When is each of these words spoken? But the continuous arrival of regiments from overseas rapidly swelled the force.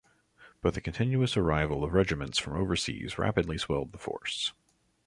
But 0.63 0.73
the 0.73 0.81
continuous 0.81 1.37
arrival 1.37 1.83
of 1.83 1.93
regiments 1.93 2.39
from 2.39 2.55
overseas 2.57 3.19
rapidly 3.19 3.59
swelled 3.59 3.91
the 3.91 3.99
force. 3.99 4.51